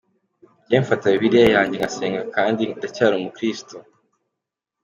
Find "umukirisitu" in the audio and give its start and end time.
3.15-3.75